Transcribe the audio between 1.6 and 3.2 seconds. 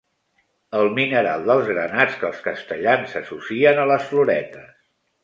granats que els castellans